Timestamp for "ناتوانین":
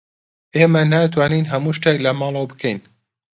0.93-1.45